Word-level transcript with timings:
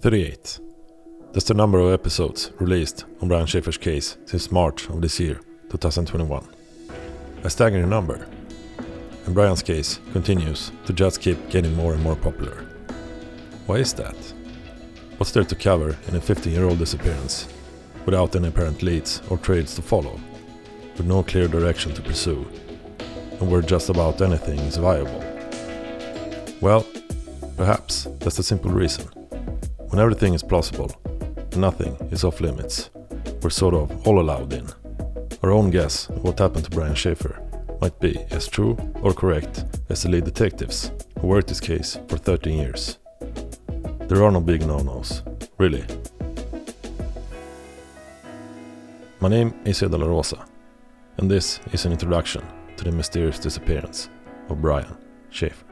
38. 0.00 0.60
That's 1.32 1.46
the 1.46 1.54
number 1.54 1.80
of 1.80 1.92
episodes 1.92 2.52
released 2.60 3.04
on 3.20 3.26
Brian 3.26 3.46
Shaffer's 3.46 3.76
case 3.76 4.16
since 4.26 4.52
March 4.52 4.88
of 4.88 5.00
this 5.00 5.18
year, 5.18 5.40
2021. 5.70 6.46
A 7.42 7.50
staggering 7.50 7.88
number. 7.88 8.24
And 9.26 9.34
Brian's 9.34 9.62
case 9.62 9.98
continues 10.12 10.70
to 10.86 10.92
just 10.92 11.20
keep 11.20 11.50
getting 11.50 11.74
more 11.74 11.94
and 11.94 12.02
more 12.02 12.14
popular. 12.14 12.64
Why 13.66 13.78
is 13.78 13.92
that? 13.94 14.14
What's 15.16 15.32
there 15.32 15.42
to 15.42 15.56
cover 15.56 15.98
in 16.06 16.14
a 16.14 16.20
15 16.20 16.52
year 16.52 16.64
old 16.64 16.78
disappearance 16.78 17.48
without 18.06 18.36
any 18.36 18.48
apparent 18.48 18.84
leads 18.84 19.20
or 19.28 19.36
trails 19.36 19.74
to 19.74 19.82
follow, 19.82 20.20
with 20.96 21.06
no 21.06 21.24
clear 21.24 21.48
direction 21.48 21.92
to 21.94 22.02
pursue, 22.02 22.46
and 23.40 23.50
where 23.50 23.62
just 23.62 23.88
about 23.90 24.22
anything 24.22 24.60
is 24.60 24.76
viable? 24.76 25.24
Well, 26.60 26.86
perhaps 27.56 28.06
that's 28.20 28.36
the 28.36 28.44
simple 28.44 28.70
reason. 28.70 29.17
When 29.90 30.00
everything 30.00 30.34
is 30.34 30.42
plausible, 30.42 30.94
nothing 31.56 31.96
is 32.10 32.22
off 32.22 32.42
limits, 32.42 32.90
we're 33.40 33.48
sort 33.48 33.74
of 33.74 34.06
all 34.06 34.20
allowed 34.20 34.52
in. 34.52 34.66
Our 35.42 35.50
own 35.50 35.70
guess 35.70 36.10
of 36.10 36.22
what 36.22 36.38
happened 36.38 36.66
to 36.66 36.70
Brian 36.70 36.94
Shaffer 36.94 37.40
might 37.80 37.98
be 37.98 38.18
as 38.30 38.48
true 38.48 38.76
or 39.02 39.14
correct 39.14 39.64
as 39.88 40.02
the 40.02 40.10
lead 40.10 40.24
detectives 40.24 40.92
who 41.18 41.26
worked 41.26 41.48
this 41.48 41.58
case 41.58 41.98
for 42.06 42.18
13 42.18 42.58
years. 42.58 42.98
There 44.08 44.22
are 44.22 44.30
no 44.30 44.40
big 44.40 44.66
no-nos, 44.66 45.22
really. 45.56 45.84
My 49.20 49.28
name 49.28 49.58
is 49.64 49.82
Eda 49.82 49.96
La 49.96 50.06
Rosa, 50.06 50.44
and 51.16 51.30
this 51.30 51.60
is 51.72 51.86
an 51.86 51.92
introduction 51.92 52.44
to 52.76 52.84
the 52.84 52.92
mysterious 52.92 53.38
disappearance 53.38 54.10
of 54.50 54.60
Brian 54.60 54.96
Shaffer. 55.30 55.64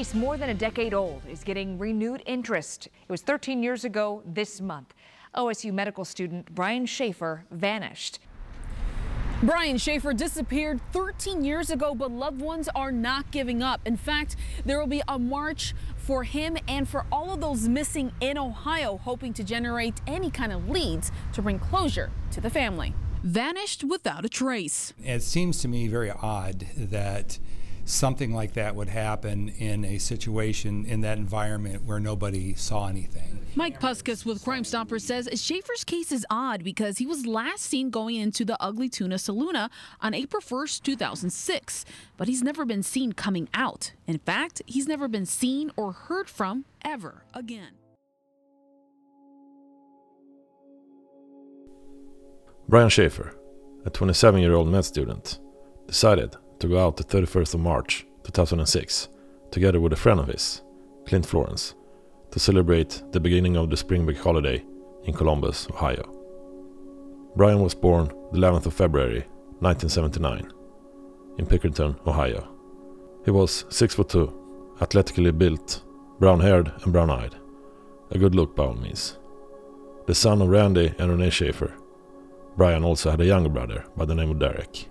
Case 0.00 0.14
more 0.14 0.38
than 0.38 0.48
a 0.48 0.54
decade 0.54 0.94
old 0.94 1.20
is 1.28 1.44
getting 1.44 1.78
renewed 1.78 2.22
interest. 2.24 2.86
It 2.86 3.12
was 3.12 3.20
13 3.20 3.62
years 3.62 3.84
ago 3.84 4.22
this 4.24 4.58
month. 4.58 4.94
OSU 5.36 5.74
medical 5.74 6.06
student 6.06 6.54
Brian 6.54 6.86
Shaffer 6.86 7.44
vanished. 7.50 8.18
Brian 9.42 9.76
Shaffer 9.76 10.14
disappeared 10.14 10.80
13 10.92 11.44
years 11.44 11.68
ago, 11.68 11.94
but 11.94 12.10
loved 12.10 12.40
ones 12.40 12.66
are 12.74 12.90
not 12.90 13.30
giving 13.30 13.62
up. 13.62 13.82
In 13.84 13.98
fact, 13.98 14.36
there 14.64 14.80
will 14.80 14.86
be 14.86 15.02
a 15.06 15.18
march 15.18 15.74
for 15.98 16.24
him 16.24 16.56
and 16.66 16.88
for 16.88 17.04
all 17.12 17.34
of 17.34 17.42
those 17.42 17.68
missing 17.68 18.10
in 18.22 18.38
Ohio, 18.38 18.96
hoping 18.96 19.34
to 19.34 19.44
generate 19.44 20.00
any 20.06 20.30
kind 20.30 20.50
of 20.50 20.70
leads 20.70 21.12
to 21.34 21.42
bring 21.42 21.58
closure 21.58 22.10
to 22.30 22.40
the 22.40 22.48
family. 22.48 22.94
Vanished 23.22 23.84
without 23.84 24.24
a 24.24 24.30
trace. 24.30 24.94
It 25.04 25.22
seems 25.22 25.60
to 25.60 25.68
me 25.68 25.88
very 25.88 26.10
odd 26.10 26.64
that 26.74 27.38
something 27.84 28.32
like 28.34 28.54
that 28.54 28.74
would 28.74 28.88
happen 28.88 29.48
in 29.48 29.84
a 29.84 29.98
situation 29.98 30.84
in 30.84 31.00
that 31.00 31.18
environment 31.18 31.84
where 31.84 32.00
nobody 32.00 32.54
saw 32.54 32.86
anything. 32.86 33.40
Mike 33.56 33.80
Puskas 33.80 34.24
with 34.24 34.44
Crime 34.44 34.64
Stoppers 34.64 35.04
says 35.04 35.28
Shaffer's 35.34 35.82
case 35.84 36.12
is 36.12 36.24
odd 36.30 36.62
because 36.62 36.98
he 36.98 37.06
was 37.06 37.26
last 37.26 37.64
seen 37.64 37.90
going 37.90 38.14
into 38.16 38.44
the 38.44 38.56
Ugly 38.62 38.88
Tuna 38.88 39.16
Saloona 39.16 39.70
on 40.00 40.14
April 40.14 40.40
1st, 40.40 40.82
2006, 40.82 41.84
but 42.16 42.28
he's 42.28 42.42
never 42.42 42.64
been 42.64 42.82
seen 42.82 43.12
coming 43.12 43.48
out. 43.52 43.92
In 44.06 44.18
fact, 44.18 44.62
he's 44.66 44.86
never 44.86 45.08
been 45.08 45.26
seen 45.26 45.72
or 45.76 45.92
heard 45.92 46.28
from 46.28 46.64
ever 46.84 47.24
again. 47.34 47.72
Brian 52.68 52.88
Shaffer, 52.88 53.34
a 53.84 53.90
27 53.90 54.40
year 54.40 54.54
old 54.54 54.68
med 54.68 54.84
student, 54.84 55.40
decided 55.88 56.36
to 56.60 56.68
go 56.68 56.86
out 56.86 56.96
the 56.96 57.04
31st 57.04 57.54
of 57.54 57.60
March 57.60 58.06
2006 58.24 59.08
together 59.50 59.80
with 59.80 59.92
a 59.92 59.96
friend 59.96 60.20
of 60.20 60.28
his, 60.28 60.62
Clint 61.06 61.26
Florence, 61.26 61.74
to 62.30 62.38
celebrate 62.38 63.02
the 63.12 63.18
beginning 63.20 63.56
of 63.56 63.70
the 63.70 63.76
spring 63.76 64.04
break 64.04 64.18
holiday 64.18 64.64
in 65.04 65.14
Columbus, 65.14 65.66
Ohio. 65.70 66.04
Brian 67.34 67.60
was 67.60 67.74
born 67.74 68.08
the 68.32 68.38
11th 68.38 68.66
of 68.66 68.74
February 68.74 69.24
1979 69.60 70.52
in 71.38 71.46
Pickerton, 71.46 71.96
Ohio. 72.06 72.46
He 73.24 73.30
was 73.30 73.64
6 73.70 73.94
foot 73.94 74.10
2, 74.10 74.76
athletically 74.80 75.32
built, 75.32 75.82
brown 76.18 76.40
haired 76.40 76.70
and 76.82 76.92
brown 76.92 77.10
eyed. 77.10 77.36
A 78.10 78.18
good 78.18 78.34
look 78.34 78.54
by 78.54 78.64
all 78.64 78.74
means. 78.74 79.18
The 80.06 80.14
son 80.14 80.42
of 80.42 80.48
Randy 80.48 80.92
and 80.98 81.10
Renee 81.10 81.30
Shaffer, 81.30 81.74
Brian 82.56 82.84
also 82.84 83.10
had 83.10 83.20
a 83.20 83.26
younger 83.26 83.48
brother 83.48 83.84
by 83.96 84.04
the 84.04 84.14
name 84.14 84.30
of 84.30 84.38
Derek. 84.38 84.89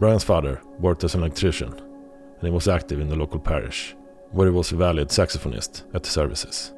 Brian's 0.00 0.24
father 0.24 0.62
worked 0.78 1.04
as 1.04 1.14
an 1.14 1.20
electrician 1.20 1.68
and 1.74 2.42
he 2.42 2.50
was 2.50 2.66
active 2.66 3.00
in 3.00 3.08
the 3.10 3.16
local 3.16 3.38
parish, 3.38 3.94
where 4.30 4.48
he 4.48 4.52
was 4.52 4.72
a 4.72 4.76
valued 4.76 5.08
saxophonist 5.08 5.82
at 5.92 6.02
the 6.02 6.08
services. 6.08 6.72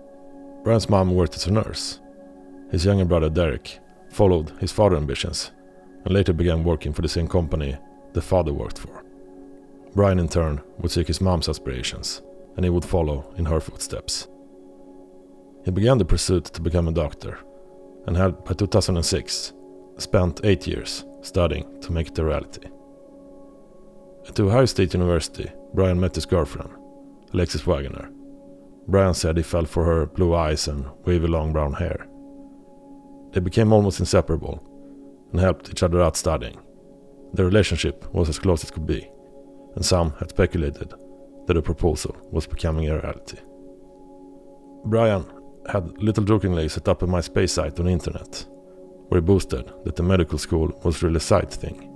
Brian's 0.65 0.91
mom 0.91 1.15
worked 1.15 1.37
as 1.37 1.47
a 1.47 1.53
nurse. 1.53 2.00
His 2.72 2.84
younger 2.84 3.05
brother 3.05 3.31
Derek 3.31 3.78
followed 4.10 4.50
his 4.59 4.72
father's 4.72 4.99
ambitions 4.99 5.53
and 6.05 6.12
later 6.12 6.33
began 6.33 6.65
working 6.65 6.93
for 6.93 7.03
the 7.03 7.09
same 7.09 7.28
company 7.28 7.77
the 8.12 8.21
father 8.21 8.53
worked 8.53 8.78
for. 8.78 9.05
Brian 9.94 10.19
in 10.19 10.28
turn 10.28 10.60
would 10.78 10.91
seek 10.91 11.06
his 11.06 11.21
mom's 11.21 11.49
aspirations 11.49 12.22
and 12.56 12.65
he 12.65 12.71
would 12.71 12.84
follow 12.84 13.33
in 13.37 13.44
her 13.44 13.60
footsteps. 13.60 14.27
He 15.65 15.71
began 15.71 15.99
the 15.99 16.04
pursuit 16.04 16.47
to 16.47 16.60
become 16.60 16.89
a 16.89 16.93
doctor 16.93 17.39
and 18.09 18.16
had 18.16 18.44
by 18.44 18.54
2006 18.54 19.53
spent 19.99 20.41
8 20.43 20.66
years 20.66 21.04
studying 21.21 21.81
to 21.83 21.93
make 21.93 22.09
it 22.09 22.19
a 22.19 22.25
reality. 22.25 22.66
At 24.28 24.38
Ohio 24.38 24.66
State 24.66 24.94
University, 24.94 25.50
Brian 25.75 25.99
met 25.99 26.15
his 26.15 26.27
girlfriend, 26.27 26.71
Alexis 27.34 27.62
Waggoner. 27.62 28.09
Brian 28.87 29.15
said 29.15 29.37
he 29.37 29.43
fell 29.43 29.65
for 29.65 29.84
her 29.84 30.06
blue 30.06 30.34
eyes 30.34 30.69
and 30.69 30.87
wavy 31.05 31.27
long 31.27 31.53
brown 31.53 31.72
hair. 31.72 32.06
They 33.33 33.41
became 33.41 33.72
almost 33.72 33.99
inseparable 33.99 34.62
and 35.33 35.41
helped 35.41 35.71
each 35.71 35.83
other 35.83 36.00
out 36.00 36.16
studying. 36.16 36.56
Their 37.33 37.47
relationship 37.47 38.05
was 38.15 38.28
as 38.28 38.38
close 38.38 38.62
as 38.62 38.71
could 38.71 38.87
be, 38.87 39.10
and 39.75 39.84
some 39.84 40.12
had 40.21 40.31
speculated 40.31 40.94
that 41.47 41.56
a 41.56 41.62
proposal 41.62 42.16
was 42.31 42.47
becoming 42.47 42.89
a 42.89 42.97
reality. 42.97 43.39
Brian 44.84 45.25
had 45.69 46.00
little 46.00 46.25
jokingly 46.25 46.69
set 46.69 46.89
up 46.89 47.03
a 47.03 47.06
MySpace 47.06 47.50
site 47.50 47.78
on 47.81 47.87
the 47.87 47.93
internet, 47.93 48.47
where 49.09 49.21
he 49.21 49.27
boasted 49.27 49.72
that 49.84 49.97
the 49.97 50.03
medical 50.03 50.39
school 50.39 50.71
was 50.84 51.03
really 51.03 51.16
a 51.16 51.21
side 51.21 51.50
thing 51.50 51.91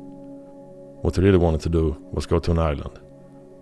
what 1.03 1.17
he 1.17 1.23
really 1.23 1.39
wanted 1.39 1.61
to 1.61 1.69
do 1.69 1.97
was 2.13 2.27
go 2.27 2.39
to 2.39 2.51
an 2.51 2.59
island, 2.59 3.01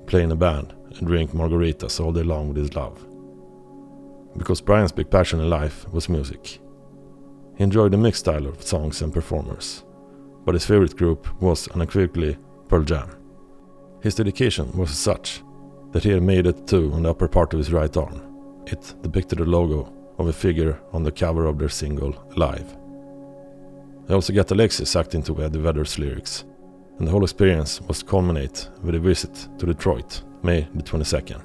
play 0.07 0.23
in 0.23 0.33
a 0.33 0.37
band, 0.37 0.75
and 0.97 1.07
drink 1.07 1.33
margaritas 1.33 2.01
all 2.01 2.13
day 2.13 2.23
long 2.23 2.49
with 2.49 2.57
his 2.57 2.75
love. 2.75 3.07
Because 4.37 4.61
Brian's 4.61 4.93
big 4.93 5.11
passion 5.11 5.41
in 5.41 5.51
life 5.51 5.89
was 5.93 6.09
music. 6.09 6.61
He 7.57 7.65
enjoyed 7.65 7.95
a 7.95 7.97
mixed 7.97 8.21
style 8.21 8.47
of 8.47 8.63
songs 8.63 9.03
and 9.03 9.13
performers, 9.13 9.85
but 10.45 10.55
his 10.55 10.67
favorite 10.67 10.97
group 10.97 11.27
was 11.41 11.69
unequivocally 11.69 12.37
Pearl 12.69 12.83
Jam. 12.83 13.11
His 14.03 14.15
dedication 14.15 14.77
was 14.77 14.91
such 14.91 15.43
that 15.93 16.03
he 16.03 16.11
had 16.11 16.23
made 16.23 16.47
a 16.47 16.53
tattoo 16.53 16.93
on 16.93 17.05
the 17.05 17.11
upper 17.11 17.29
part 17.29 17.53
of 17.53 17.59
his 17.59 17.73
right 17.73 17.97
arm. 17.97 18.21
It 18.67 18.95
depicted 19.03 19.39
the 19.39 19.45
logo 19.45 19.93
of 20.19 20.29
a 20.29 20.33
figure 20.33 20.81
on 20.93 21.03
the 21.03 21.13
cover 21.13 21.47
of 21.47 21.59
their 21.59 21.69
single 21.69 22.15
Alive. 22.37 22.77
He 24.09 24.15
also 24.15 24.33
got 24.33 24.51
Alexis 24.51 24.97
acting 24.97 25.23
to 25.23 25.43
Eddie 25.43 25.61
Vedder's 25.61 25.99
lyrics 25.99 26.45
and 26.99 27.07
the 27.07 27.11
whole 27.11 27.25
experience 27.25 27.81
was 27.83 28.03
culminate 28.03 28.69
with 28.83 28.95
a 28.95 29.01
visit 29.01 29.49
to 29.59 29.67
Detroit, 29.67 30.23
May 30.43 30.69
the 30.75 30.83
22nd. 30.83 31.45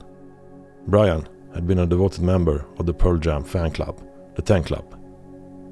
Brian 0.88 1.28
had 1.54 1.68
been 1.68 1.80
a 1.80 1.86
devoted 1.86 2.24
member 2.24 2.66
of 2.78 2.86
the 2.86 2.94
Pearl 2.94 3.18
Jam 3.18 3.44
fan 3.44 3.72
club, 3.72 4.02
the 4.36 4.42
10 4.42 4.64
Club, 4.64 4.94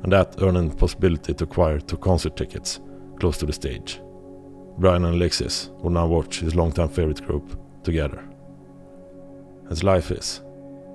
and 0.03 0.12
that 0.12 0.35
earned 0.41 0.57
him 0.57 0.69
the 0.69 0.75
possibility 0.75 1.33
to 1.33 1.44
acquire 1.44 1.79
two 1.79 1.97
concert 1.97 2.35
tickets 2.35 2.79
close 3.19 3.38
to 3.38 3.45
the 3.45 3.53
stage. 3.53 4.01
Brian 4.77 5.06
and 5.06 5.15
Alexis 5.15 5.69
would 5.80 5.94
now 5.94 6.07
watch 6.07 6.39
his 6.39 6.56
longtime 6.56 6.89
favorite 6.89 7.25
group 7.25 7.59
together. 7.83 8.23
As 9.69 9.83
life 9.83 10.12
is, 10.12 10.41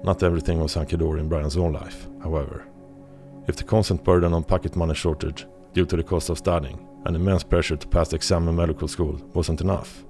not 0.04 0.22
everything 0.22 0.60
was 0.60 0.74
hunky-dory 0.74 1.20
in 1.20 1.28
Brian's 1.28 1.56
own 1.56 1.72
life, 1.72 2.08
however. 2.22 2.66
If 3.46 3.56
the 3.56 3.64
constant 3.64 4.04
burden 4.04 4.34
on 4.34 4.44
pocket 4.44 4.76
money 4.76 4.94
shortage 4.94 5.46
due 5.72 5.86
to 5.86 5.96
the 5.96 6.02
cost 6.02 6.30
of 6.30 6.38
studying 6.38 6.86
and 7.04 7.16
immense 7.16 7.42
pressure 7.42 7.76
to 7.76 7.88
pass 7.88 8.08
the 8.08 8.16
exam 8.16 8.48
in 8.48 8.56
medical 8.56 8.88
school 8.88 9.20
wasn't 9.34 9.60
enough. 9.60 10.04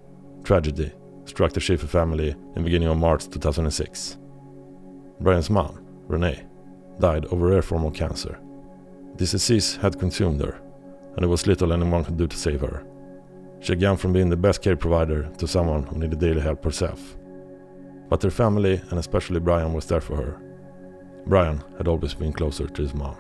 Tragedy 0.45 0.93
struck 1.25 1.53
the 1.53 1.61
Shaffer 1.61 1.87
family 1.87 2.31
in 2.31 2.55
the 2.55 2.61
beginning 2.63 2.89
of 2.89 2.99
March 2.99 3.29
2006. 3.29 4.19
Brian's 5.21 5.51
mom, 5.51 5.85
Renee, 6.09 6.45
died 6.99 7.27
of 7.27 7.41
rare 7.41 7.63
form 7.63 7.85
of 7.85 7.95
cancer. 7.95 8.39
This 9.17 9.33
disease 9.33 9.77
had 9.77 9.99
consumed 9.99 10.41
her, 10.41 10.61
and 11.15 11.23
there 11.23 11.29
was 11.29 11.47
little 11.47 11.73
anyone 11.73 12.05
could 12.05 12.17
do 12.17 12.27
to 12.27 12.37
save 12.37 12.61
her. 12.61 12.85
She 13.61 13.73
had 13.73 13.81
gone 13.81 13.97
from 13.97 14.13
being 14.13 14.31
the 14.31 14.37
best 14.37 14.63
care 14.63 14.77
provider 14.77 15.31
to 15.39 15.47
someone 15.47 15.85
who 15.85 15.99
needed 15.99 16.19
daily 16.19 16.41
help 16.41 16.65
herself. 16.65 17.17
But 18.09 18.23
her 18.23 18.31
family, 18.31 18.81
and 18.91 18.99
especially 18.99 19.41
Brian, 19.41 19.73
was 19.73 19.87
there 19.87 20.01
for 20.01 20.17
her. 20.17 20.43
Brian 21.27 21.63
had 21.79 21.87
always 21.87 22.15
been 22.15 22.33
closer 22.33 22.67
to 22.67 22.83
his 22.83 22.95
mom. 22.95 23.17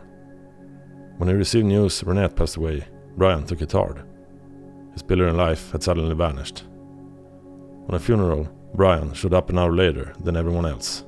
When 1.19 1.29
he 1.29 1.35
received 1.35 1.67
news 1.67 2.03
Renette 2.03 2.35
passed 2.35 2.57
away, 2.57 2.85
Brian 3.17 3.45
took 3.45 3.63
it 3.63 3.73
hard. 3.73 4.03
His 4.93 5.03
pillar 5.03 5.29
in 5.29 5.37
life 5.37 5.71
had 5.73 5.83
suddenly 5.83 6.15
vanished. 6.15 6.65
On 7.89 7.95
a 7.95 7.99
funeral, 7.99 8.49
Brian 8.75 9.13
showed 9.13 9.35
up 9.35 9.51
an 9.51 9.59
hour 9.59 9.73
later 9.73 10.15
than 10.21 10.37
everyone 10.37 10.67
else. 10.67 11.05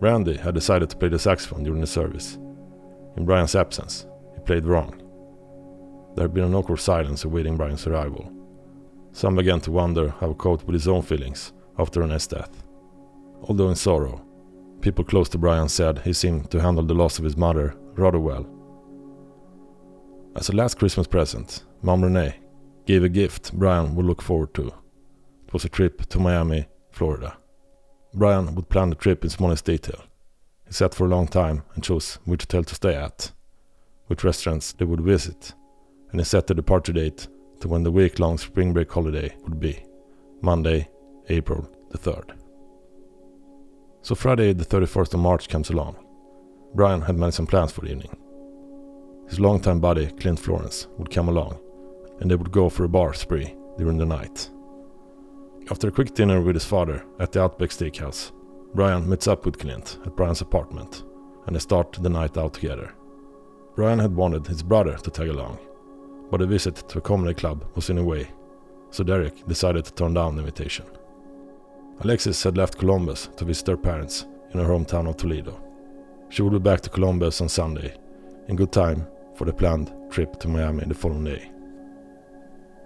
Randy 0.00 0.36
had 0.36 0.54
decided 0.54 0.88
to 0.90 0.96
play 0.96 1.08
the 1.08 1.18
saxophone 1.18 1.62
during 1.62 1.80
the 1.80 1.86
service. 1.86 2.38
In 3.16 3.26
Brian's 3.26 3.54
absence, 3.54 4.06
he 4.34 4.40
played 4.40 4.66
wrong. 4.66 4.94
There 6.14 6.24
had 6.24 6.34
been 6.34 6.44
an 6.44 6.54
awkward 6.54 6.78
silence 6.78 7.24
awaiting 7.24 7.56
Brian's 7.56 7.86
arrival. 7.86 8.32
Some 9.12 9.36
began 9.36 9.60
to 9.60 9.70
wonder 9.70 10.14
how 10.20 10.28
he 10.28 10.34
coped 10.34 10.66
with 10.66 10.74
his 10.74 10.88
own 10.88 11.02
feelings 11.02 11.52
after 11.78 12.00
Renee's 12.00 12.26
death. 12.26 12.64
Although 13.42 13.68
in 13.68 13.76
sorrow, 13.76 14.24
people 14.80 15.04
close 15.04 15.28
to 15.30 15.38
Brian 15.38 15.68
said 15.68 15.98
he 16.00 16.12
seemed 16.12 16.50
to 16.50 16.60
handle 16.60 16.84
the 16.84 16.94
loss 16.94 17.18
of 17.18 17.24
his 17.24 17.36
mother 17.36 17.74
rather 17.94 18.20
well. 18.20 18.46
As 20.36 20.48
a 20.48 20.52
last 20.52 20.78
Christmas 20.78 21.08
present, 21.08 21.64
Mom 21.82 22.04
Renee 22.04 22.36
gave 22.86 23.02
a 23.02 23.08
gift 23.08 23.52
Brian 23.52 23.96
would 23.96 24.06
look 24.06 24.22
forward 24.22 24.54
to. 24.54 24.68
It 24.68 25.52
was 25.52 25.64
a 25.64 25.68
trip 25.68 26.06
to 26.06 26.20
Miami, 26.20 26.68
Florida. 26.92 27.36
Brian 28.14 28.54
would 28.54 28.68
plan 28.68 28.90
the 28.90 28.96
trip 28.96 29.24
in 29.24 29.30
smallest 29.30 29.64
detail. 29.64 30.04
He 30.66 30.72
sat 30.72 30.94
for 30.94 31.06
a 31.06 31.08
long 31.08 31.26
time 31.26 31.64
and 31.74 31.82
chose 31.82 32.20
which 32.26 32.42
hotel 32.42 32.62
to 32.62 32.74
stay 32.76 32.94
at, 32.94 33.32
which 34.06 34.22
restaurants 34.22 34.72
they 34.72 34.84
would 34.84 35.00
visit, 35.00 35.52
and 36.12 36.20
he 36.20 36.24
set 36.24 36.46
the 36.46 36.54
departure 36.54 36.92
date 36.92 37.26
to 37.58 37.66
when 37.66 37.82
the 37.82 37.90
week 37.90 38.20
long 38.20 38.38
spring 38.38 38.72
break 38.72 38.90
holiday 38.92 39.34
would 39.42 39.58
be 39.58 39.84
Monday, 40.42 40.88
April 41.28 41.68
the 41.90 41.98
3rd. 41.98 42.36
So 44.02 44.14
Friday, 44.14 44.52
the 44.52 44.64
31st 44.64 45.14
of 45.14 45.20
March, 45.20 45.48
comes 45.48 45.70
along. 45.70 45.96
Brian 46.74 47.00
had 47.02 47.18
made 47.18 47.34
some 47.34 47.48
plans 47.48 47.72
for 47.72 47.80
the 47.80 47.90
evening. 47.90 48.16
His 49.30 49.38
longtime 49.38 49.78
buddy, 49.78 50.08
Clint 50.08 50.40
Florence, 50.40 50.88
would 50.98 51.08
come 51.08 51.28
along, 51.28 51.56
and 52.18 52.28
they 52.28 52.34
would 52.34 52.50
go 52.50 52.68
for 52.68 52.82
a 52.82 52.88
bar 52.88 53.14
spree 53.14 53.54
during 53.78 53.96
the 53.96 54.04
night. 54.04 54.50
After 55.70 55.86
a 55.86 55.92
quick 55.92 56.14
dinner 56.14 56.40
with 56.40 56.56
his 56.56 56.64
father 56.64 57.04
at 57.20 57.30
the 57.30 57.40
Outback 57.40 57.70
Steakhouse, 57.70 58.32
Brian 58.74 59.08
meets 59.08 59.28
up 59.28 59.46
with 59.46 59.56
Clint 59.56 60.00
at 60.04 60.16
Brian's 60.16 60.40
apartment, 60.40 61.04
and 61.46 61.54
they 61.54 61.60
start 61.60 61.92
the 61.92 62.08
night 62.08 62.36
out 62.36 62.54
together. 62.54 62.92
Brian 63.76 64.00
had 64.00 64.16
wanted 64.16 64.48
his 64.48 64.64
brother 64.64 64.96
to 64.96 65.10
tag 65.12 65.28
along, 65.28 65.60
but 66.28 66.42
a 66.42 66.46
visit 66.46 66.88
to 66.88 66.98
a 66.98 67.00
comedy 67.00 67.32
club 67.32 67.64
was 67.76 67.88
in 67.88 67.96
the 67.96 68.04
way, 68.04 68.28
so 68.90 69.04
Derek 69.04 69.46
decided 69.46 69.84
to 69.84 69.94
turn 69.94 70.12
down 70.12 70.34
the 70.34 70.40
invitation. 70.40 70.86
Alexis 72.00 72.42
had 72.42 72.56
left 72.56 72.78
Columbus 72.78 73.28
to 73.36 73.44
visit 73.44 73.68
her 73.68 73.76
parents 73.76 74.26
in 74.52 74.58
her 74.58 74.66
hometown 74.66 75.08
of 75.08 75.16
Toledo. 75.16 75.62
She 76.30 76.42
would 76.42 76.52
be 76.52 76.58
back 76.58 76.80
to 76.80 76.90
Columbus 76.90 77.40
on 77.40 77.48
Sunday, 77.48 77.96
in 78.48 78.56
good 78.56 78.72
time 78.72 79.06
for 79.40 79.46
the 79.46 79.52
planned 79.54 79.90
trip 80.10 80.38
to 80.38 80.48
Miami 80.48 80.84
the 80.84 80.92
following 80.92 81.24
day. 81.24 81.50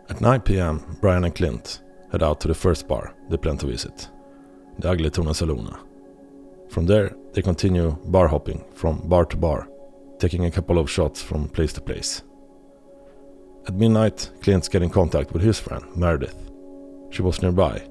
At 0.08 0.20
9 0.20 0.40
pm, 0.42 0.98
Brian 1.00 1.24
and 1.24 1.34
Clint 1.34 1.82
head 2.12 2.22
out 2.22 2.40
to 2.40 2.46
the 2.46 2.54
first 2.54 2.86
bar 2.86 3.12
they 3.28 3.36
plan 3.36 3.58
to 3.58 3.66
visit, 3.66 4.08
the 4.78 4.88
Ugly 4.88 5.10
Tuna 5.10 5.30
Saloona. 5.30 5.80
From 6.68 6.86
there, 6.86 7.16
they 7.32 7.42
continue 7.42 7.98
bar 8.04 8.28
hopping 8.28 8.64
from 8.72 9.08
bar 9.08 9.24
to 9.24 9.36
bar, 9.36 9.68
taking 10.20 10.44
a 10.44 10.50
couple 10.52 10.78
of 10.78 10.88
shots 10.88 11.20
from 11.20 11.48
place 11.48 11.72
to 11.72 11.80
place. 11.80 12.22
At 13.66 13.74
midnight, 13.74 14.30
Clint 14.40 14.70
gets 14.70 14.84
in 14.84 14.90
contact 14.90 15.32
with 15.32 15.42
his 15.42 15.58
friend, 15.58 15.84
Meredith. 15.96 16.52
She 17.10 17.22
was 17.22 17.42
nearby, 17.42 17.82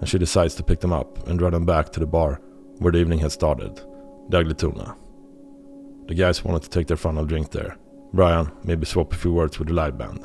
and 0.00 0.06
she 0.06 0.18
decides 0.18 0.54
to 0.56 0.62
pick 0.62 0.80
them 0.80 0.92
up 0.92 1.26
and 1.28 1.38
drive 1.38 1.52
them 1.52 1.64
back 1.64 1.90
to 1.92 2.00
the 2.00 2.06
bar 2.06 2.42
where 2.78 2.92
the 2.92 2.98
evening 2.98 3.20
had 3.20 3.32
started, 3.32 3.80
the 4.28 4.40
Ugly 4.40 4.56
Tuna. 4.56 4.96
The 6.08 6.14
guys 6.14 6.44
wanted 6.44 6.64
to 6.64 6.68
take 6.68 6.88
their 6.88 6.98
final 6.98 7.24
drink 7.24 7.50
there. 7.52 7.78
Brian 8.14 8.52
maybe 8.64 8.84
swap 8.84 9.12
a 9.12 9.16
few 9.16 9.32
words 9.32 9.58
with 9.58 9.68
the 9.68 9.74
live 9.74 9.96
band. 9.96 10.22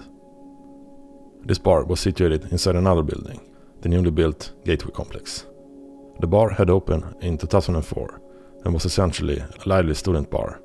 This 1.45 1.57
bar 1.57 1.85
was 1.85 2.01
situated 2.01 2.51
inside 2.51 2.75
another 2.75 3.01
building, 3.01 3.39
the 3.81 3.87
newly 3.87 4.11
built 4.11 4.53
Gateway 4.65 4.91
Complex. 4.91 5.45
The 6.19 6.27
bar 6.27 6.49
had 6.49 6.69
opened 6.69 7.15
in 7.21 7.37
2004 7.37 8.21
and 8.65 8.73
was 8.73 8.83
essentially 8.83 9.37
a 9.37 9.69
lively 9.69 9.93
student 9.93 10.29
bar 10.29 10.61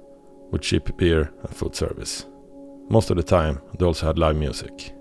with 0.50 0.62
cheap 0.62 0.96
beer 0.96 1.32
and 1.42 1.54
food 1.54 1.76
service. 1.76 2.26
Most 2.88 3.10
of 3.10 3.16
the 3.16 3.22
time, 3.22 3.60
they 3.78 3.86
also 3.86 4.06
had 4.06 4.18
live 4.18 4.36
music. 4.36 4.92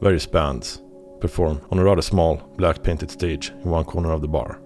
Various 0.00 0.26
bands 0.26 0.82
performed 1.20 1.60
on 1.70 1.78
a 1.78 1.84
rather 1.84 2.02
small, 2.02 2.36
black 2.56 2.82
painted 2.82 3.10
stage 3.10 3.50
in 3.50 3.70
one 3.70 3.84
corner 3.84 4.12
of 4.12 4.22
the 4.22 4.28
bar. 4.28 4.62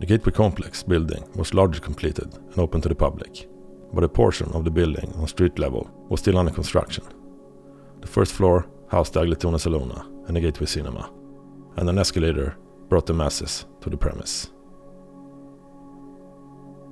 The 0.00 0.06
Gateway 0.06 0.32
Complex 0.32 0.82
building 0.82 1.24
was 1.36 1.54
largely 1.54 1.80
completed 1.80 2.34
and 2.34 2.58
open 2.58 2.80
to 2.80 2.88
the 2.88 2.94
public, 2.94 3.48
but 3.92 4.04
a 4.04 4.08
portion 4.08 4.50
of 4.52 4.64
the 4.64 4.70
building 4.70 5.12
on 5.16 5.26
street 5.26 5.58
level 5.58 5.90
was 6.08 6.20
still 6.20 6.38
under 6.38 6.52
construction. 6.52 7.04
The 8.00 8.06
first 8.06 8.32
floor 8.32 8.66
housed 8.88 9.14
the 9.14 9.20
Ugly 9.20 9.36
Tuna 9.36 9.58
Saloona 9.58 10.06
and 10.26 10.36
the 10.36 10.40
Gateway 10.40 10.66
Cinema, 10.66 11.10
and 11.76 11.88
an 11.88 11.98
escalator 11.98 12.56
brought 12.88 13.06
the 13.06 13.14
masses 13.14 13.66
to 13.80 13.90
the 13.90 13.96
premise. 13.96 14.50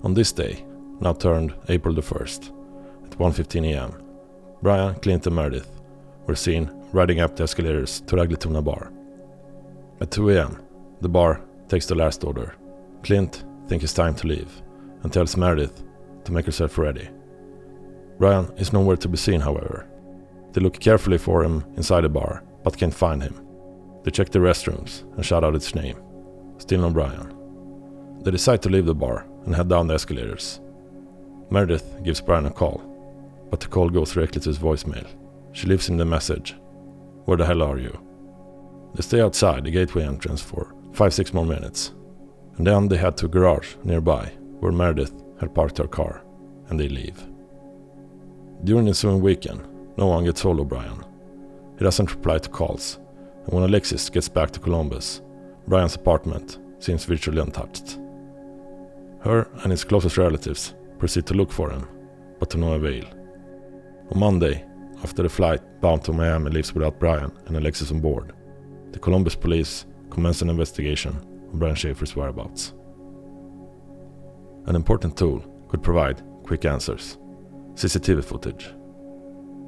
On 0.02 0.14
this 0.14 0.32
day, 0.32 0.64
now 1.00 1.12
turned 1.12 1.54
April 1.68 1.94
the 1.94 2.02
1st, 2.02 2.52
at 3.04 3.18
1.15 3.18 3.74
am, 3.74 4.02
Brian, 4.62 4.94
Clint 4.96 5.26
and 5.26 5.36
Meredith 5.36 5.80
were 6.26 6.34
seen 6.34 6.70
riding 6.92 7.20
up 7.20 7.36
the 7.36 7.44
escalators 7.44 8.00
to 8.02 8.16
the 8.16 8.22
Ugly 8.22 8.36
Tuna 8.36 8.62
bar. 8.62 8.92
At 10.00 10.10
2 10.10 10.30
am, 10.32 10.62
the 11.00 11.08
bar 11.08 11.40
takes 11.68 11.86
the 11.86 11.94
last 11.94 12.24
order. 12.24 12.54
Clint 13.02 13.44
thinks 13.68 13.84
it's 13.84 13.92
time 13.92 14.14
to 14.14 14.26
leave 14.26 14.62
and 15.02 15.12
tells 15.12 15.36
Meredith 15.36 15.82
to 16.26 16.32
make 16.32 16.46
herself 16.46 16.78
ready. 16.78 17.08
Ryan 18.18 18.52
is 18.56 18.72
nowhere 18.72 18.96
to 18.96 19.08
be 19.08 19.16
seen, 19.16 19.40
however. 19.40 19.88
They 20.52 20.60
look 20.60 20.78
carefully 20.78 21.18
for 21.18 21.42
him 21.44 21.64
inside 21.76 22.02
the 22.02 22.08
bar, 22.08 22.44
but 22.62 22.76
can't 22.76 22.94
find 22.94 23.22
him. 23.22 23.46
They 24.02 24.10
check 24.10 24.30
the 24.30 24.38
restrooms 24.38 25.02
and 25.16 25.24
shout 25.24 25.44
out 25.44 25.54
its 25.54 25.74
name. 25.74 26.00
Still 26.58 26.80
no 26.80 26.90
Brian. 26.90 27.32
They 28.22 28.30
decide 28.30 28.62
to 28.62 28.68
leave 28.68 28.86
the 28.86 28.94
bar 28.94 29.26
and 29.44 29.54
head 29.54 29.68
down 29.68 29.86
the 29.86 29.94
escalators. 29.94 30.60
Meredith 31.50 32.02
gives 32.02 32.20
Brian 32.20 32.46
a 32.46 32.50
call, 32.50 32.80
but 33.50 33.60
the 33.60 33.68
call 33.68 33.90
goes 33.90 34.12
directly 34.12 34.40
to 34.40 34.48
his 34.48 34.58
voicemail. 34.58 35.06
She 35.52 35.66
leaves 35.66 35.88
him 35.88 35.96
the 35.96 36.04
message 36.04 36.56
Where 37.24 37.36
the 37.36 37.46
hell 37.46 37.62
are 37.62 37.78
you? 37.78 37.98
They 38.94 39.02
stay 39.02 39.20
outside 39.20 39.64
the 39.64 39.70
gateway 39.70 40.04
entrance 40.04 40.40
for 40.40 40.74
5-6 40.92 41.34
more 41.34 41.44
minutes, 41.44 41.92
and 42.56 42.66
then 42.66 42.88
they 42.88 42.96
head 42.96 43.16
to 43.18 43.26
a 43.26 43.28
garage 43.28 43.74
nearby 43.84 44.32
where 44.60 44.72
Meredith 44.72 45.12
had 45.40 45.54
parked 45.54 45.78
her 45.78 45.86
car, 45.86 46.22
and 46.68 46.78
they 46.78 46.88
leave. 46.88 47.26
During 48.64 48.84
the 48.84 48.90
ensuing 48.90 49.20
weekend, 49.20 49.66
no 49.96 50.06
one 50.06 50.24
gets 50.24 50.40
hold 50.40 50.60
of 50.60 50.68
Brian. 50.68 51.04
He 51.78 51.84
doesn't 51.84 52.10
reply 52.10 52.38
to 52.38 52.48
calls, 52.48 52.98
and 53.44 53.52
when 53.52 53.64
Alexis 53.64 54.10
gets 54.10 54.28
back 54.28 54.50
to 54.52 54.60
Columbus, 54.60 55.20
Brian's 55.68 55.94
apartment 55.94 56.58
seems 56.78 57.04
virtually 57.04 57.40
untouched. 57.40 57.98
Her 59.20 59.48
and 59.62 59.70
his 59.70 59.84
closest 59.84 60.16
relatives 60.16 60.74
proceed 60.98 61.26
to 61.26 61.34
look 61.34 61.50
for 61.50 61.70
him, 61.70 61.86
but 62.38 62.50
to 62.50 62.58
no 62.58 62.74
avail. 62.74 63.04
On 64.12 64.20
Monday, 64.20 64.64
after 65.02 65.22
the 65.22 65.28
flight 65.28 65.60
bound 65.80 66.04
to 66.04 66.12
Miami 66.12 66.50
leaves 66.50 66.72
without 66.72 66.98
Brian 66.98 67.32
and 67.46 67.56
Alexis 67.56 67.90
on 67.90 68.00
board, 68.00 68.32
the 68.92 68.98
Columbus 68.98 69.34
police 69.34 69.84
commence 70.10 70.42
an 70.42 70.50
investigation 70.50 71.12
on 71.52 71.58
Brian 71.58 71.74
Shaffer's 71.74 72.16
whereabouts. 72.16 72.72
An 74.66 74.74
important 74.74 75.16
tool 75.16 75.40
could 75.68 75.82
provide 75.82 76.22
quick 76.42 76.64
answers 76.64 77.18
CCTV 77.74 78.24
footage. 78.24 78.74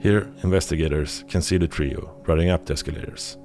Here, 0.00 0.32
investigators 0.42 1.24
can 1.28 1.42
see 1.42 1.58
the 1.58 1.68
trio 1.68 2.20
riding 2.26 2.50
up 2.50 2.64
the 2.64 2.72
escalators, 2.72 3.36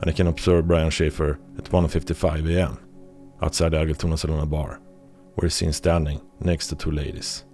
and 0.00 0.04
they 0.04 0.12
can 0.12 0.28
observe 0.28 0.66
Brian 0.66 0.90
Shaffer 0.90 1.38
at 1.58 1.64
1.55 1.64 2.50
am 2.56 2.78
outside 3.42 3.72
the 3.72 3.80
Ugly 3.80 3.94
Tuna 3.94 4.14
Saloona 4.14 4.48
bar, 4.48 4.80
where 5.34 5.46
he's 5.46 5.54
seen 5.54 5.72
standing 5.72 6.20
next 6.40 6.68
to 6.68 6.76
two 6.76 6.90
ladies. 6.90 7.44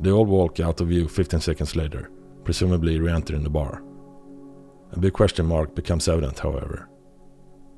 They 0.00 0.10
all 0.10 0.26
walk 0.26 0.60
out 0.60 0.80
of 0.80 0.88
view 0.88 1.08
15 1.08 1.40
seconds 1.40 1.76
later, 1.76 2.10
presumably 2.44 2.98
re 2.98 3.12
entering 3.12 3.42
the 3.42 3.50
bar. 3.50 3.82
A 4.92 4.98
big 4.98 5.12
question 5.12 5.46
mark 5.46 5.74
becomes 5.74 6.08
evident, 6.08 6.38
however. 6.38 6.88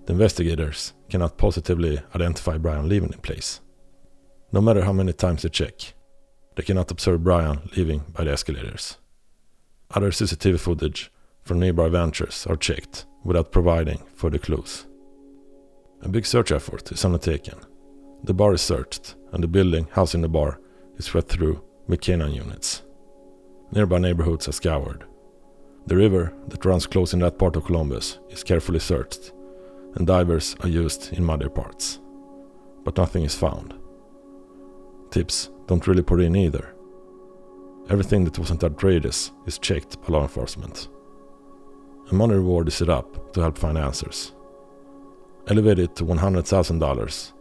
The 0.06 0.12
investigators 0.12 0.94
cannot 1.08 1.38
positively 1.38 2.00
identify 2.14 2.56
Brian 2.58 2.88
leaving 2.88 3.10
the 3.10 3.18
place. 3.18 3.60
No 4.52 4.60
matter 4.60 4.84
how 4.84 4.92
many 4.92 5.12
times 5.12 5.42
they 5.42 5.48
check, 5.48 5.94
they 6.56 6.64
cannot 6.64 6.90
observe 6.90 7.22
Brian 7.22 7.70
leaving 7.76 8.00
by 8.12 8.24
the 8.24 8.32
escalators. 8.32 8.98
Other 9.94 10.10
CCTV 10.10 10.58
footage 10.58 11.12
from 11.44 11.60
nearby 11.60 11.88
ventures 11.88 12.46
are 12.48 12.56
checked 12.56 13.06
without 13.22 13.52
providing 13.52 14.02
further 14.14 14.38
clues. 14.38 14.86
A 16.02 16.08
big 16.08 16.26
search 16.26 16.50
effort 16.50 16.90
is 16.90 17.04
undertaken. 17.04 17.60
The 18.24 18.34
bar 18.34 18.54
is 18.54 18.60
searched, 18.60 19.14
and 19.32 19.42
the 19.42 19.48
building 19.48 19.86
housing 19.92 20.22
the 20.22 20.28
bar 20.28 20.60
is 20.96 21.04
swept 21.04 21.28
through 21.28 21.62
with 21.86 22.00
canine 22.00 22.32
units. 22.32 22.82
Nearby 23.70 23.98
neighborhoods 23.98 24.48
are 24.48 24.52
scoured. 24.52 25.04
The 25.86 25.96
river 25.96 26.32
that 26.48 26.64
runs 26.64 26.86
close 26.86 27.14
in 27.14 27.20
that 27.20 27.38
part 27.38 27.56
of 27.56 27.64
Columbus 27.64 28.18
is 28.30 28.42
carefully 28.42 28.80
searched, 28.80 29.32
and 29.94 30.06
divers 30.06 30.56
are 30.60 30.68
used 30.68 31.12
in 31.12 31.24
muddier 31.24 31.50
parts. 31.50 32.00
But 32.84 32.96
nothing 32.96 33.22
is 33.22 33.34
found. 33.34 33.79
Tips 35.10 35.50
don't 35.66 35.86
really 35.88 36.02
put 36.02 36.20
in 36.20 36.36
either. 36.36 36.74
Everything 37.88 38.24
that 38.24 38.38
wasn't 38.38 38.62
outrageous 38.62 39.32
is 39.44 39.58
checked 39.58 40.00
by 40.02 40.08
law 40.08 40.22
enforcement. 40.22 40.88
A 42.10 42.14
money 42.14 42.34
reward 42.34 42.68
is 42.68 42.74
set 42.74 42.88
up 42.88 43.32
to 43.32 43.40
help 43.40 43.58
find 43.58 43.76
answers. 43.76 44.32
Elevated 45.48 45.96
to 45.96 46.04
$100,000, 46.04 47.32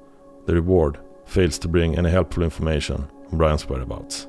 the 0.47 0.53
reward 0.53 0.99
fails 1.25 1.59
to 1.59 1.67
bring 1.67 1.95
any 1.95 2.09
helpful 2.09 2.41
information 2.41 3.07
on 3.31 3.37
Brian's 3.37 3.69
whereabouts. 3.69 4.27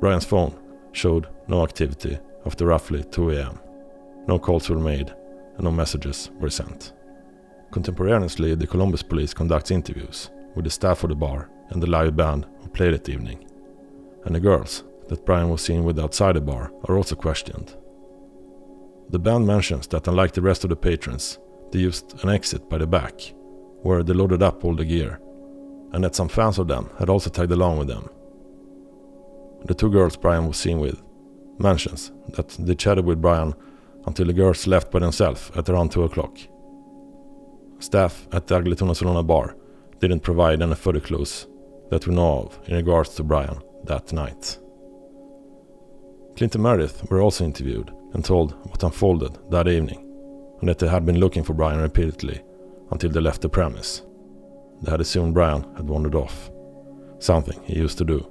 Brian's 0.00 0.24
phone 0.24 0.54
showed 0.92 1.28
no 1.46 1.62
activity 1.62 2.18
after 2.46 2.66
roughly 2.66 3.04
2 3.04 3.32
am. 3.32 3.58
No 4.26 4.38
calls 4.38 4.70
were 4.70 4.78
made 4.78 5.14
and 5.56 5.64
no 5.64 5.70
messages 5.70 6.30
were 6.40 6.48
sent. 6.48 6.94
Contemporaneously, 7.70 8.54
the 8.54 8.66
Columbus 8.66 9.02
police 9.02 9.34
conducts 9.34 9.70
interviews 9.70 10.30
with 10.54 10.64
the 10.64 10.70
staff 10.70 11.02
of 11.04 11.10
the 11.10 11.16
bar 11.16 11.50
and 11.74 11.82
the 11.82 11.90
live 11.90 12.16
band 12.16 12.46
who 12.60 12.68
played 12.68 12.94
that 12.94 13.08
evening. 13.08 13.44
And 14.24 14.34
the 14.34 14.40
girls 14.40 14.84
that 15.08 15.26
Brian 15.26 15.50
was 15.50 15.60
seen 15.60 15.84
with 15.84 15.98
outside 15.98 16.36
the 16.36 16.40
bar 16.40 16.72
are 16.88 16.96
also 16.96 17.14
questioned. 17.14 17.76
The 19.10 19.18
band 19.18 19.46
mentions 19.46 19.86
that 19.88 20.08
unlike 20.08 20.32
the 20.32 20.40
rest 20.40 20.64
of 20.64 20.70
the 20.70 20.76
patrons, 20.76 21.38
they 21.70 21.80
used 21.80 22.14
an 22.22 22.30
exit 22.30 22.70
by 22.70 22.78
the 22.78 22.86
back, 22.86 23.20
where 23.82 24.02
they 24.02 24.14
loaded 24.14 24.42
up 24.42 24.64
all 24.64 24.74
the 24.74 24.84
gear, 24.84 25.20
and 25.92 26.02
that 26.04 26.14
some 26.14 26.28
fans 26.28 26.58
of 26.58 26.68
them 26.68 26.88
had 26.98 27.10
also 27.10 27.28
tagged 27.28 27.52
along 27.52 27.78
with 27.78 27.88
them. 27.88 28.08
The 29.66 29.74
two 29.74 29.90
girls 29.90 30.16
Brian 30.16 30.48
was 30.48 30.56
seen 30.56 30.80
with 30.80 31.02
mentions 31.58 32.12
that 32.30 32.48
they 32.48 32.74
chatted 32.74 33.04
with 33.04 33.20
Brian 33.20 33.54
until 34.06 34.26
the 34.26 34.32
girls 34.32 34.66
left 34.66 34.90
by 34.90 35.00
themselves 35.00 35.50
at 35.54 35.68
around 35.68 35.92
2 35.92 36.04
o'clock. 36.04 36.38
Staff 37.78 38.26
at 38.32 38.46
the 38.46 38.56
Ugly 38.56 38.76
Saloona 38.76 39.26
bar 39.26 39.56
didn't 40.00 40.20
provide 40.20 40.60
any 40.62 40.74
further 40.74 41.00
clues 41.00 41.46
that 41.90 42.06
we 42.06 42.14
know 42.14 42.44
of 42.44 42.58
in 42.68 42.76
regards 42.76 43.10
to 43.14 43.22
Brian 43.22 43.62
that 43.84 44.12
night. 44.12 44.58
Clint 46.36 46.54
and 46.54 46.64
Meredith 46.64 47.08
were 47.10 47.20
also 47.20 47.44
interviewed 47.44 47.92
and 48.12 48.24
told 48.24 48.52
what 48.68 48.82
unfolded 48.82 49.38
that 49.50 49.68
evening, 49.68 50.00
and 50.60 50.68
that 50.68 50.78
they 50.78 50.88
had 50.88 51.06
been 51.06 51.20
looking 51.20 51.42
for 51.44 51.54
Brian 51.54 51.80
repeatedly 51.80 52.42
until 52.90 53.10
they 53.10 53.20
left 53.20 53.42
the 53.42 53.48
premise. 53.48 54.02
They 54.82 54.90
had 54.90 55.00
assumed 55.00 55.34
Brian 55.34 55.62
had 55.76 55.88
wandered 55.88 56.14
off, 56.14 56.50
something 57.18 57.60
he 57.64 57.76
used 57.76 57.98
to 57.98 58.04
do. 58.04 58.26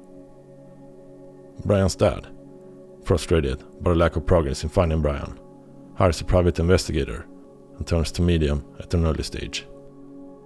Brian's 1.66 1.96
dad, 1.96 2.28
frustrated 3.04 3.64
by 3.82 3.92
the 3.92 3.98
lack 3.98 4.16
of 4.16 4.26
progress 4.26 4.64
in 4.64 4.70
finding 4.70 5.02
Brian, 5.02 5.40
hires 5.96 6.22
a 6.22 6.26
private 6.26 6.60
investigator 6.60 7.26
and 7.78 7.88
turns 7.88 8.12
to 8.12 8.22
medium 8.22 8.66
at 8.80 8.94
an 8.94 9.06
early 9.06 9.24
stage. 9.24 9.66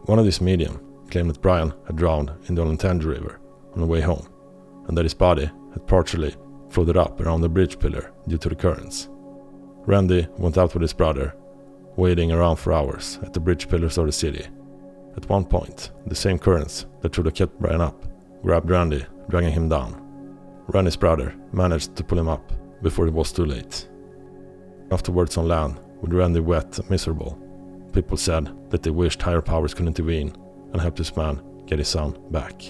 One 0.05 0.19
of 0.19 0.25
these 0.25 0.41
medium 0.41 0.79
claimed 1.09 1.29
that 1.29 1.41
Brian 1.41 1.73
had 1.85 1.95
drowned 1.95 2.31
in 2.47 2.55
the 2.55 2.63
Olentangy 2.63 3.05
River 3.05 3.39
on 3.73 3.79
the 3.79 3.85
way 3.85 4.01
home, 4.01 4.27
and 4.87 4.97
that 4.97 5.05
his 5.05 5.13
body 5.13 5.49
had 5.73 5.87
partially 5.87 6.35
floated 6.69 6.97
up 6.97 7.19
around 7.19 7.41
the 7.41 7.49
bridge 7.49 7.79
pillar 7.79 8.11
due 8.27 8.37
to 8.37 8.49
the 8.49 8.55
currents. 8.55 9.09
Randy 9.85 10.27
went 10.37 10.57
out 10.57 10.73
with 10.73 10.81
his 10.81 10.93
brother, 10.93 11.35
waiting 11.95 12.31
around 12.31 12.57
for 12.57 12.73
hours 12.73 13.19
at 13.23 13.33
the 13.33 13.39
bridge 13.39 13.69
pillars 13.69 13.97
of 13.97 14.05
the 14.05 14.11
city. 14.11 14.45
At 15.15 15.29
one 15.29 15.45
point, 15.45 15.91
the 16.05 16.15
same 16.15 16.37
currents 16.37 16.85
that 17.01 17.15
should 17.15 17.25
have 17.25 17.35
kept 17.35 17.59
Brian 17.59 17.81
up 17.81 18.05
grabbed 18.43 18.69
Randy, 18.69 19.05
dragging 19.29 19.51
him 19.51 19.69
down. 19.69 20.03
Randy's 20.67 20.97
brother 20.97 21.33
managed 21.53 21.95
to 21.95 22.03
pull 22.03 22.19
him 22.19 22.27
up 22.27 22.51
before 22.81 23.07
it 23.07 23.13
was 23.13 23.31
too 23.31 23.45
late. 23.45 23.87
Afterwards 24.91 25.37
on 25.37 25.47
land, 25.47 25.79
with 26.01 26.13
Randy 26.13 26.39
wet 26.39 26.77
and 26.77 26.89
miserable, 26.89 27.39
people 27.93 28.17
said 28.17 28.53
that 28.69 28.83
they 28.83 28.91
wished 28.91 29.21
higher 29.21 29.41
powers 29.41 29.73
could 29.73 29.87
intervene 29.87 30.35
and 30.71 30.81
help 30.81 30.95
this 30.95 31.15
man 31.15 31.41
get 31.65 31.79
his 31.79 31.88
son 31.88 32.17
back. 32.31 32.62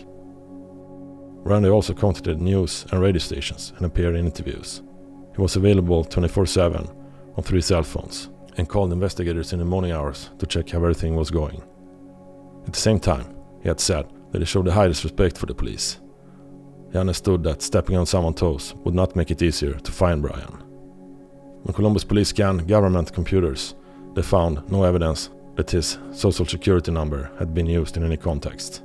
Randy 1.44 1.70
also 1.70 1.94
contacted 1.94 2.42
news 2.42 2.86
and 2.92 3.02
radio 3.02 3.20
stations 3.20 3.74
and 3.78 3.86
appeared 3.86 4.16
in 4.16 4.26
interviews. 4.26 4.82
He 5.36 5.42
was 5.42 5.56
available 5.56 6.04
24 6.04 6.46
7 6.46 6.88
on 7.38 7.44
three 7.44 7.62
cell 7.62 7.84
phones 7.84 8.30
and 8.58 8.68
called 8.68 8.92
investigators 8.92 9.54
in 9.54 9.60
the 9.60 9.66
morning 9.66 9.92
hours 9.92 10.32
to 10.40 10.46
check 10.46 10.70
how 10.70 10.80
everything 10.80 11.16
was 11.16 11.32
going. 11.32 11.62
At 12.66 12.74
the 12.74 12.80
same 12.80 13.00
time, 13.00 13.36
he 13.62 13.70
had 13.70 13.80
said 13.80 14.12
that 14.32 14.42
he 14.42 14.46
showed 14.46 14.66
the 14.66 14.74
highest 14.74 15.04
respect 15.04 15.38
for 15.38 15.46
the 15.46 15.54
police. 15.54 16.00
He 16.92 16.98
understood 16.98 17.44
that 17.44 17.62
stepping 17.62 17.96
on 17.96 18.06
someone's 18.06 18.40
toes 18.40 18.74
would 18.84 18.96
not 18.96 19.16
make 19.16 19.32
it 19.32 19.42
easier 19.42 19.74
to 19.74 19.92
find 19.92 20.22
Brian. 20.22 20.52
When 21.64 21.74
Columbus 21.74 22.04
police 22.04 22.30
scanned 22.30 22.68
government 22.68 23.14
computers, 23.14 23.76
they 24.16 24.22
found 24.22 24.70
no 24.72 24.84
evidence 24.84 25.30
that 25.58 25.72
his 25.72 25.98
social 26.12 26.46
security 26.46 26.92
number 26.92 27.32
had 27.40 27.54
been 27.54 27.66
used 27.66 27.98
in 27.98 28.04
any 28.04 28.16
context. 28.16 28.84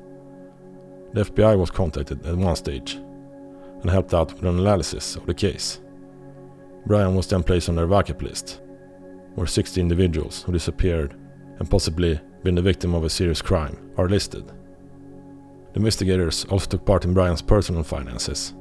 The 1.12 1.24
FBI 1.24 1.58
was 1.58 1.70
contacted 1.70 2.26
at 2.26 2.36
one 2.36 2.56
stage 2.56 2.94
and 2.94 3.90
helped 3.90 4.14
out 4.14 4.32
with 4.32 4.42
an 4.42 4.58
analysis 4.58 5.14
of 5.14 5.26
the 5.26 5.34
case. 5.34 5.80
Brian 6.86 7.14
was 7.14 7.26
then 7.26 7.42
placed 7.42 7.68
on 7.68 7.76
their 7.76 7.86
ViCAP 7.86 8.22
list, 8.22 8.62
where 9.34 9.46
60 9.46 9.80
individuals 9.80 10.42
who 10.42 10.52
disappeared 10.52 11.14
and 11.58 11.70
possibly 11.70 12.18
been 12.42 12.54
the 12.54 12.62
victim 12.62 12.94
of 12.94 13.04
a 13.04 13.10
serious 13.10 13.42
crime 13.42 13.78
are 13.98 14.08
listed. 14.08 14.46
The 14.46 15.78
investigators 15.78 16.46
also 16.46 16.66
took 16.66 16.86
part 16.86 17.04
in 17.04 17.14
Brian's 17.14 17.42
personal 17.42 17.82
finances. 17.82 18.54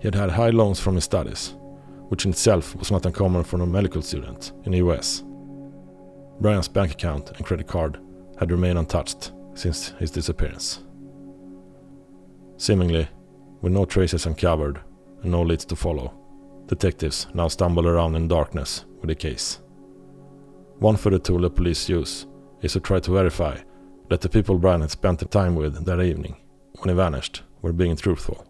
He 0.00 0.08
had 0.08 0.14
had 0.16 0.30
high 0.30 0.50
loans 0.50 0.80
from 0.80 0.96
his 0.96 1.04
studies, 1.04 1.54
which 2.08 2.24
in 2.24 2.32
itself 2.32 2.74
was 2.76 2.90
not 2.90 3.06
uncommon 3.06 3.44
for 3.44 3.60
a 3.60 3.66
medical 3.66 4.02
student 4.02 4.52
in 4.64 4.72
the 4.72 4.78
US. 4.78 5.22
Brian's 6.40 6.68
bank 6.68 6.92
account 6.92 7.32
and 7.36 7.46
credit 7.46 7.66
card 7.66 7.98
had 8.38 8.50
remained 8.50 8.78
untouched 8.78 9.32
since 9.54 9.88
his 9.98 10.10
disappearance. 10.10 10.82
Seemingly, 12.58 13.08
with 13.62 13.72
no 13.72 13.84
traces 13.84 14.26
uncovered 14.26 14.80
and 15.22 15.32
no 15.32 15.42
leads 15.42 15.64
to 15.66 15.76
follow, 15.76 16.12
detectives 16.66 17.26
now 17.32 17.48
stumble 17.48 17.88
around 17.88 18.14
in 18.16 18.28
darkness 18.28 18.84
with 19.00 19.08
the 19.08 19.14
case. 19.14 19.60
One 20.78 20.96
further 20.96 21.18
tool 21.18 21.40
the 21.40 21.50
police 21.50 21.88
use 21.88 22.26
is 22.60 22.74
to 22.74 22.80
try 22.80 23.00
to 23.00 23.12
verify 23.12 23.58
that 24.08 24.20
the 24.20 24.28
people 24.28 24.58
Brian 24.58 24.82
had 24.82 24.90
spent 24.90 25.18
the 25.18 25.24
time 25.24 25.54
with 25.54 25.84
that 25.84 26.00
evening, 26.02 26.36
when 26.78 26.90
he 26.90 26.94
vanished, 26.94 27.42
were 27.62 27.72
being 27.72 27.96
truthful. 27.96 28.46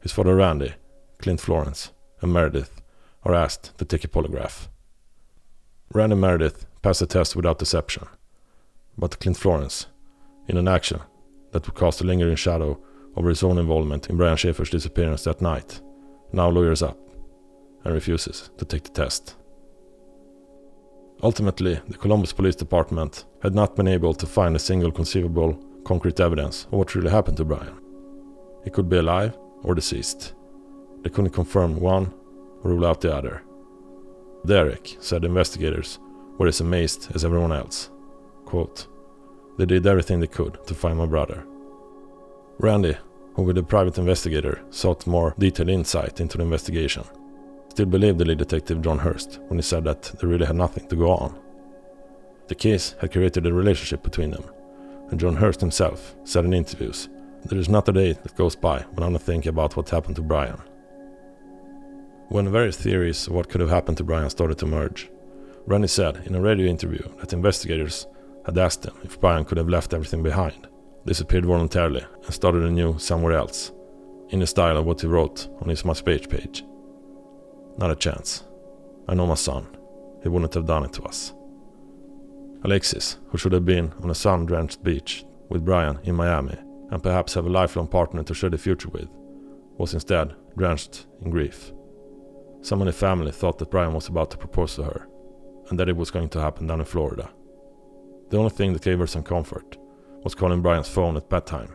His 0.00 0.12
father 0.12 0.34
Randy, 0.34 0.74
Clint 1.18 1.40
Florence, 1.40 1.92
and 2.22 2.32
Meredith 2.32 2.80
are 3.22 3.34
asked 3.34 3.76
to 3.78 3.84
take 3.84 4.04
a 4.04 4.08
polygraph. 4.08 4.68
Randy 5.92 6.16
Meredith 6.16 6.66
passed 6.82 7.00
the 7.00 7.06
test 7.06 7.36
without 7.36 7.58
deception, 7.58 8.06
but 8.96 9.18
Clint 9.20 9.36
Florence, 9.36 9.86
in 10.48 10.56
an 10.56 10.68
action 10.68 11.00
that 11.52 11.66
would 11.66 11.76
cast 11.76 12.00
a 12.00 12.04
lingering 12.04 12.36
shadow 12.36 12.80
over 13.16 13.28
his 13.28 13.42
own 13.42 13.58
involvement 13.58 14.08
in 14.08 14.16
Brian 14.16 14.36
Shaffer's 14.36 14.70
disappearance 14.70 15.24
that 15.24 15.40
night, 15.40 15.80
now 16.32 16.48
lawyers 16.48 16.82
up 16.82 16.98
and 17.84 17.94
refuses 17.94 18.50
to 18.58 18.64
take 18.64 18.84
the 18.84 18.90
test. 18.90 19.36
Ultimately, 21.22 21.80
the 21.88 21.98
Columbus 21.98 22.32
Police 22.32 22.56
Department 22.56 23.24
had 23.42 23.54
not 23.54 23.76
been 23.76 23.88
able 23.88 24.14
to 24.14 24.26
find 24.26 24.56
a 24.56 24.60
single 24.60 24.90
conceivable 24.90 25.58
concrete 25.84 26.18
evidence 26.20 26.64
of 26.64 26.72
what 26.72 26.94
really 26.94 27.10
happened 27.10 27.36
to 27.36 27.44
Brian. 27.44 27.78
He 28.64 28.70
could 28.70 28.88
be 28.88 28.98
alive 28.98 29.36
or 29.62 29.74
deceased. 29.74 30.34
They 31.02 31.10
couldn't 31.10 31.32
confirm 31.32 31.78
one 31.80 32.12
or 32.62 32.70
rule 32.70 32.86
out 32.86 33.00
the 33.00 33.14
other. 33.14 33.42
Derek 34.46 34.96
said 35.00 35.24
investigators 35.24 35.98
were 36.40 36.46
as 36.46 36.62
amazed 36.62 37.14
as 37.14 37.22
everyone 37.22 37.52
else. 37.52 37.90
Quote, 38.46 38.86
they 39.58 39.66
did 39.66 39.86
everything 39.86 40.20
they 40.20 40.26
could 40.26 40.58
to 40.66 40.74
find 40.74 40.96
my 40.96 41.04
brother. 41.04 41.44
Randy, 42.58 42.96
who 43.34 43.42
with 43.42 43.58
a 43.58 43.62
private 43.62 43.98
investigator 43.98 44.62
sought 44.70 45.06
more 45.06 45.34
detailed 45.38 45.68
insight 45.68 46.18
into 46.18 46.38
the 46.38 46.44
investigation, 46.44 47.04
still 47.68 47.84
believed 47.84 48.16
the 48.16 48.24
lead 48.24 48.38
detective 48.38 48.80
John 48.80 49.00
Hurst 49.00 49.38
when 49.48 49.58
he 49.58 49.62
said 49.62 49.84
that 49.84 50.00
they 50.18 50.26
really 50.26 50.46
had 50.46 50.56
nothing 50.56 50.88
to 50.88 50.96
go 50.96 51.10
on. 51.10 51.38
The 52.48 52.54
case 52.54 52.94
had 53.02 53.12
created 53.12 53.46
a 53.46 53.52
relationship 53.52 54.02
between 54.02 54.30
them, 54.30 54.44
and 55.10 55.20
John 55.20 55.36
Hurst 55.36 55.60
himself 55.60 56.16
said 56.24 56.46
in 56.46 56.54
interviews 56.54 57.10
there 57.44 57.58
is 57.58 57.68
not 57.68 57.88
a 57.90 57.92
day 57.92 58.14
that 58.14 58.36
goes 58.36 58.56
by 58.56 58.80
when 58.94 59.02
I'm 59.02 59.12
not 59.12 59.22
thinking 59.22 59.50
about 59.50 59.76
what 59.76 59.90
happened 59.90 60.16
to 60.16 60.22
Brian. 60.22 60.62
When 62.30 62.50
various 62.50 62.78
theories 62.78 63.26
of 63.26 63.34
what 63.34 63.50
could 63.50 63.60
have 63.60 63.68
happened 63.68 63.98
to 63.98 64.04
Brian 64.04 64.30
started 64.30 64.56
to 64.58 64.66
emerge, 64.66 65.10
Randy 65.66 65.88
said 65.88 66.22
in 66.26 66.34
a 66.34 66.40
radio 66.40 66.66
interview 66.66 67.02
that 67.18 67.32
investigators 67.32 68.06
had 68.46 68.58
asked 68.58 68.84
him 68.84 68.94
if 69.02 69.20
Brian 69.20 69.44
could 69.44 69.58
have 69.58 69.68
left 69.68 69.94
everything 69.94 70.22
behind, 70.22 70.68
disappeared 71.06 71.46
voluntarily, 71.46 72.04
and 72.24 72.34
started 72.34 72.62
anew 72.64 72.98
somewhere 72.98 73.34
else, 73.34 73.72
in 74.30 74.40
the 74.40 74.46
style 74.46 74.76
of 74.76 74.86
what 74.86 75.00
he 75.00 75.06
wrote 75.06 75.48
on 75.60 75.68
his 75.68 75.82
MySpace 75.82 76.28
page. 76.28 76.64
Not 77.78 77.90
a 77.90 77.96
chance. 77.96 78.44
I 79.08 79.14
know 79.14 79.26
my 79.26 79.34
son. 79.34 79.66
He 80.22 80.28
wouldn't 80.28 80.54
have 80.54 80.66
done 80.66 80.84
it 80.84 80.92
to 80.94 81.02
us. 81.02 81.32
Alexis, 82.62 83.16
who 83.28 83.38
should 83.38 83.52
have 83.52 83.64
been 83.64 83.92
on 84.02 84.10
a 84.10 84.14
sun 84.14 84.46
drenched 84.46 84.82
beach 84.82 85.24
with 85.48 85.64
Brian 85.64 85.98
in 86.04 86.14
Miami 86.14 86.58
and 86.90 87.02
perhaps 87.02 87.34
have 87.34 87.46
a 87.46 87.50
lifelong 87.50 87.86
partner 87.86 88.22
to 88.22 88.34
share 88.34 88.50
the 88.50 88.58
future 88.58 88.88
with, 88.90 89.08
was 89.78 89.94
instead 89.94 90.34
drenched 90.56 91.06
in 91.22 91.30
grief. 91.30 91.72
Some 92.60 92.82
in 92.82 92.86
the 92.86 92.92
family 92.92 93.32
thought 93.32 93.58
that 93.58 93.70
Brian 93.70 93.94
was 93.94 94.08
about 94.08 94.30
to 94.32 94.36
propose 94.36 94.74
to 94.76 94.82
her, 94.82 95.08
and 95.70 95.78
that 95.78 95.88
it 95.88 95.96
was 95.96 96.10
going 96.10 96.28
to 96.28 96.40
happen 96.40 96.66
down 96.66 96.80
in 96.80 96.86
Florida. 96.86 97.30
The 98.28 98.36
only 98.36 98.50
thing 98.50 98.72
that 98.74 98.82
gave 98.82 98.98
her 98.98 99.06
some 99.06 99.22
comfort 99.22 99.78
was 100.22 100.34
calling 100.34 100.60
Brian's 100.60 100.88
phone 100.88 101.16
at 101.16 101.30
bedtime 101.30 101.74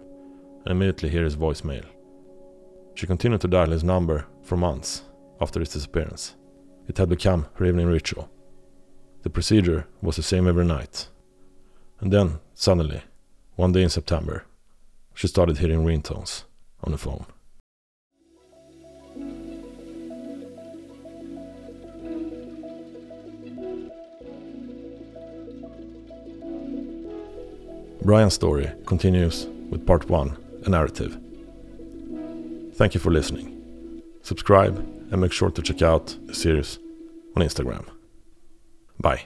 and 0.65 0.71
immediately 0.71 1.09
hear 1.09 1.23
his 1.23 1.35
voicemail. 1.35 1.85
She 2.93 3.07
continued 3.07 3.41
to 3.41 3.47
dial 3.47 3.71
his 3.71 3.83
number 3.83 4.27
for 4.43 4.55
months 4.55 5.03
after 5.41 5.59
his 5.59 5.69
disappearance. 5.69 6.35
It 6.87 6.97
had 6.97 7.09
become 7.09 7.47
her 7.55 7.65
evening 7.65 7.87
ritual. 7.87 8.29
The 9.23 9.29
procedure 9.29 9.87
was 10.01 10.15
the 10.17 10.23
same 10.23 10.47
every 10.47 10.65
night. 10.65 11.09
And 11.99 12.13
then, 12.13 12.39
suddenly, 12.53 13.01
one 13.55 13.71
day 13.71 13.81
in 13.81 13.89
September, 13.89 14.45
she 15.13 15.27
started 15.27 15.57
hearing 15.57 15.83
ringtones 15.83 16.43
on 16.83 16.91
the 16.91 16.97
phone. 16.97 17.25
Brian's 28.05 28.35
story 28.35 28.71
continues 28.85 29.47
with 29.71 29.87
part 29.87 30.07
1, 30.07 30.37
a 30.65 30.69
narrative. 30.69 31.17
Thank 32.75 32.93
you 32.93 32.99
for 32.99 33.09
listening. 33.09 34.03
Subscribe 34.21 34.77
and 35.09 35.19
make 35.19 35.31
sure 35.31 35.49
to 35.49 35.61
check 35.63 35.81
out 35.81 36.15
the 36.27 36.35
series 36.35 36.77
on 37.35 37.41
Instagram. 37.41 37.83
Bye. 38.99 39.23